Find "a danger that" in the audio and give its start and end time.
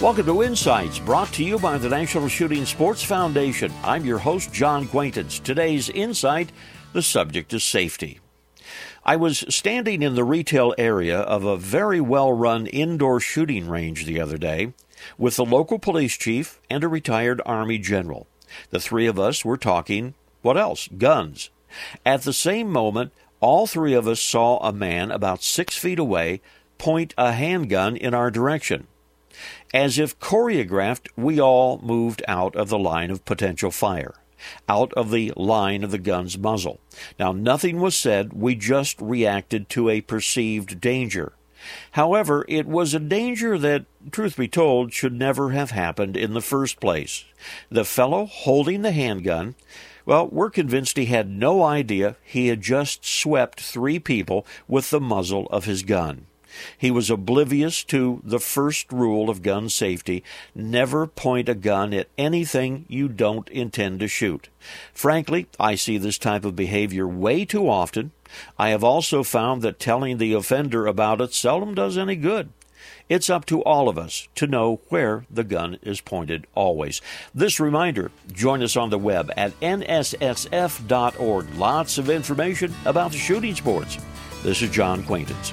42.92-43.86